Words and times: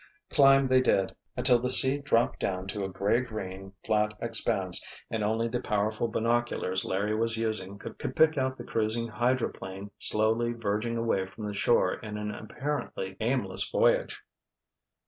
Climb 0.31 0.65
they 0.65 0.81
did, 0.81 1.15
until 1.37 1.59
the 1.59 1.69
sea 1.69 1.99
dropped 1.99 2.39
down 2.39 2.65
to 2.69 2.83
a 2.83 2.89
gray 2.89 3.21
green, 3.21 3.71
flat 3.85 4.13
expanse 4.19 4.83
and 5.11 5.23
only 5.23 5.47
the 5.47 5.59
powerful 5.61 6.07
binoculars 6.07 6.83
Larry 6.83 7.13
was 7.13 7.37
using 7.37 7.77
could 7.77 7.99
pick 7.99 8.35
out 8.35 8.57
the 8.57 8.63
cruising 8.63 9.07
hydroplane 9.07 9.91
slowly 9.99 10.53
verging 10.53 10.97
away 10.97 11.27
from 11.27 11.45
the 11.45 11.53
shore 11.53 11.93
in 11.93 12.17
an 12.17 12.33
apparently 12.33 13.15
aimless 13.19 13.69
voyage. 13.69 14.19